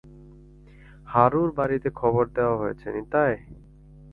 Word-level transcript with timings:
হারুর 1.07 1.49
বাড়িতে 1.57 1.89
খবর 1.91 2.23
দেওয়া 2.35 2.55
হয়েছে 2.57 2.87
নিতাই? 2.95 3.33